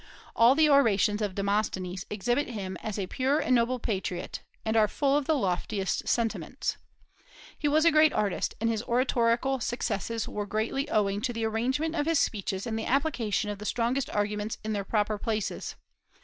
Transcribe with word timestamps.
All 0.35 0.55
the 0.55 0.67
orations 0.67 1.21
of 1.21 1.35
Demosthenes 1.35 2.07
exhibit 2.09 2.47
him 2.47 2.75
as 2.81 2.97
a 2.97 3.05
pure 3.05 3.37
and 3.37 3.53
noble 3.53 3.77
patriot, 3.77 4.41
and 4.65 4.75
are 4.75 4.87
full 4.87 5.15
of 5.15 5.25
the 5.25 5.35
loftiest 5.35 6.07
sentiments. 6.07 6.75
He 7.55 7.67
was 7.67 7.85
a 7.85 7.91
great 7.91 8.11
artist, 8.11 8.55
and 8.59 8.67
his 8.67 8.81
oratorical 8.81 9.59
successes 9.59 10.27
were 10.27 10.47
greatly 10.47 10.89
owing 10.89 11.21
to 11.21 11.33
the 11.33 11.45
arrangement 11.45 11.93
of 11.93 12.07
his 12.07 12.17
speeches 12.17 12.65
and 12.65 12.79
the 12.79 12.85
application 12.87 13.51
of 13.51 13.59
the 13.59 13.63
strongest 13.67 14.09
arguments 14.09 14.57
in 14.63 14.73
their 14.73 14.83
proper 14.83 15.19
places. 15.19 15.75